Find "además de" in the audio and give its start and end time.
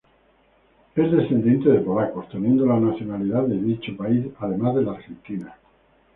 4.39-4.81